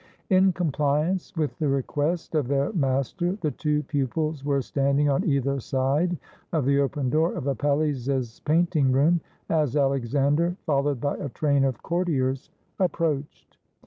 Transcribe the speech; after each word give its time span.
In 0.31 0.51
compliance 0.51 1.31
with 1.37 1.59
the 1.59 1.67
request 1.67 2.33
of 2.33 2.47
their 2.47 2.73
master, 2.73 3.37
the 3.41 3.51
two 3.51 3.83
pupils 3.83 4.43
were 4.43 4.63
standing 4.63 5.09
on 5.09 5.23
either 5.23 5.59
side 5.59 6.17
of 6.51 6.65
the 6.65 6.79
open 6.79 7.11
door 7.11 7.35
of 7.35 7.45
Apelles's 7.45 8.39
painting 8.39 8.91
room, 8.91 9.21
as 9.47 9.77
Alexander, 9.77 10.57
followed 10.65 10.99
by 10.99 11.17
a 11.17 11.29
train 11.29 11.63
of 11.63 11.83
courtiers, 11.83 12.49
approached. 12.79 13.57